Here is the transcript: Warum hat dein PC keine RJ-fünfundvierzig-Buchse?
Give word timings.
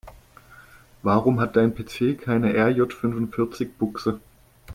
Warum 1.03 1.39
hat 1.39 1.55
dein 1.55 1.75
PC 1.75 2.15
keine 2.19 2.51
RJ-fünfundvierzig-Buchse? 2.55 4.19